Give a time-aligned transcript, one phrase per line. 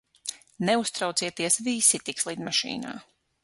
[0.69, 2.99] Neuztraucieties, visi tiks lidmašīnā.